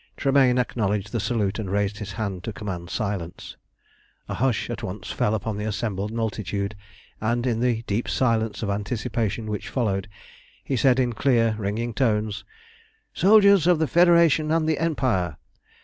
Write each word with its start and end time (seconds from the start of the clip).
Tremayne 0.17 0.57
acknowledged 0.57 1.11
the 1.11 1.19
salute, 1.19 1.59
and 1.59 1.69
raised 1.69 1.99
his 1.99 2.13
hand 2.13 2.43
to 2.45 2.51
command 2.51 2.89
silence. 2.89 3.55
A 4.27 4.33
hush 4.33 4.67
at 4.71 4.81
once 4.81 5.11
fell 5.11 5.35
upon 5.35 5.57
the 5.57 5.65
assembled 5.65 6.11
multitude, 6.11 6.73
and 7.21 7.45
in 7.45 7.59
the 7.59 7.83
deep 7.83 8.09
silence 8.09 8.63
of 8.63 8.69
anticipation 8.71 9.45
which 9.45 9.69
followed, 9.69 10.07
he 10.63 10.75
said 10.75 10.99
in 10.99 11.13
clear, 11.13 11.53
ringing 11.59 11.93
tones 11.93 12.43
"Soldiers 13.13 13.67
of 13.67 13.77
the 13.77 13.85
Federation 13.85 14.49
and 14.49 14.67
the 14.67 14.79
Empire! 14.79 15.37